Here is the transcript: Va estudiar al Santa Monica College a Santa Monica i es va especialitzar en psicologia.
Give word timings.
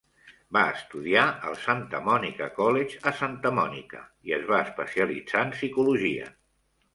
Va 0.55 0.61
estudiar 0.75 1.25
al 1.49 1.57
Santa 1.65 1.99
Monica 2.07 2.47
College 2.55 3.03
a 3.11 3.13
Santa 3.19 3.51
Monica 3.59 4.01
i 4.31 4.35
es 4.39 4.49
va 4.53 4.63
especialitzar 4.63 5.45
en 5.51 5.55
psicologia. 5.59 6.33